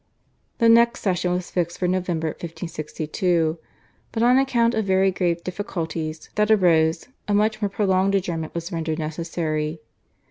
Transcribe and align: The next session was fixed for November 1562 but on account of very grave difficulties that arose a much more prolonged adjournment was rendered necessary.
The 0.57 0.67
next 0.67 1.01
session 1.01 1.31
was 1.31 1.51
fixed 1.51 1.77
for 1.77 1.87
November 1.87 2.29
1562 2.29 3.59
but 4.11 4.23
on 4.23 4.39
account 4.39 4.73
of 4.73 4.85
very 4.85 5.11
grave 5.11 5.43
difficulties 5.43 6.27
that 6.33 6.49
arose 6.49 7.07
a 7.27 7.35
much 7.35 7.61
more 7.61 7.69
prolonged 7.69 8.15
adjournment 8.15 8.55
was 8.55 8.71
rendered 8.71 8.97
necessary. 8.97 9.79